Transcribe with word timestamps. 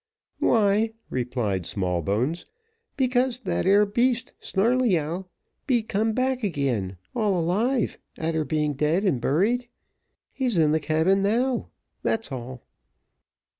"Why," 0.39 0.93
replied 1.11 1.67
Smallbones, 1.67 2.47
"because 2.97 3.37
that 3.41 3.67
'ere 3.67 3.85
beast, 3.85 4.33
Snarleyyow, 4.39 5.25
be 5.67 5.83
come 5.83 6.13
back 6.13 6.43
again, 6.43 6.97
all 7.15 7.39
alive, 7.39 7.99
a'ter 8.17 8.43
being 8.43 8.73
dead 8.73 9.03
and 9.03 9.21
buried 9.21 9.67
he's 10.33 10.57
in 10.57 10.71
the 10.71 10.79
cabin 10.79 11.21
now 11.21 11.69
that's 12.01 12.31
all." 12.31 12.63